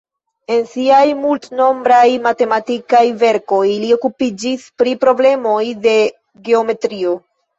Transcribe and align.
En 0.53 0.63
siaj 0.69 1.01
multnombraj 1.25 2.05
matematikaj 2.27 3.03
verkoj 3.25 3.61
li 3.83 3.91
okupiĝis 3.97 4.65
pri 4.83 4.97
problemoj 5.05 5.61
de 5.87 5.95
geometrio. 6.49 7.17